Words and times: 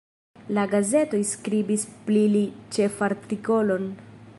La 0.57 0.63
gazetoj 0.71 1.19
skribis 1.33 1.85
pli 2.09 2.25
li 2.37 2.45
ĉefartikolon. 2.79 3.91